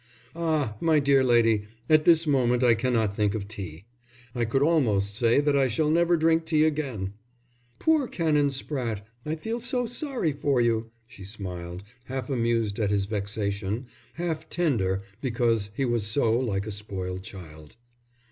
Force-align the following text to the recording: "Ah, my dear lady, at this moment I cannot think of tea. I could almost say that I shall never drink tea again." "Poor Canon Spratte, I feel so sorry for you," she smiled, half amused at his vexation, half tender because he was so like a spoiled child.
"Ah, 0.35 0.77
my 0.81 0.99
dear 0.99 1.23
lady, 1.23 1.67
at 1.87 2.05
this 2.05 2.25
moment 2.25 2.63
I 2.63 2.73
cannot 2.73 3.13
think 3.15 3.35
of 3.35 3.47
tea. 3.47 3.85
I 4.33 4.45
could 4.45 4.63
almost 4.63 5.13
say 5.13 5.39
that 5.41 5.55
I 5.55 5.67
shall 5.67 5.91
never 5.91 6.17
drink 6.17 6.43
tea 6.43 6.63
again." 6.63 7.13
"Poor 7.77 8.07
Canon 8.07 8.47
Spratte, 8.49 9.03
I 9.27 9.35
feel 9.35 9.59
so 9.59 9.85
sorry 9.85 10.33
for 10.33 10.59
you," 10.59 10.89
she 11.05 11.23
smiled, 11.23 11.83
half 12.05 12.31
amused 12.31 12.79
at 12.79 12.89
his 12.89 13.05
vexation, 13.05 13.85
half 14.15 14.49
tender 14.49 15.03
because 15.21 15.69
he 15.75 15.85
was 15.85 16.07
so 16.07 16.33
like 16.39 16.65
a 16.65 16.71
spoiled 16.71 17.21
child. 17.21 17.75